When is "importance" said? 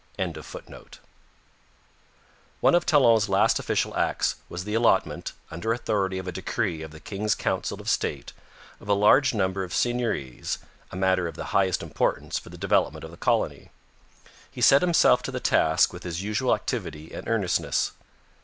11.83-12.39